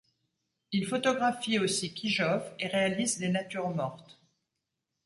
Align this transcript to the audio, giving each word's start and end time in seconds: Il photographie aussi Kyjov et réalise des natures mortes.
Il 0.71 0.87
photographie 0.87 1.59
aussi 1.59 1.93
Kyjov 1.93 2.41
et 2.57 2.65
réalise 2.67 3.19
des 3.19 3.29
natures 3.29 3.69
mortes. 3.69 4.19